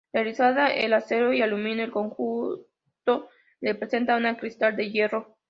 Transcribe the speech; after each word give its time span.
Realizada 0.11 0.73
en 0.73 0.93
acero 0.93 1.31
y 1.31 1.43
aluminio, 1.43 1.83
el 1.83 1.91
conjunto 1.91 2.65
representa 3.61 4.17
un 4.17 4.35
cristal 4.35 4.75
de 4.75 4.89
hierro. 4.89 5.37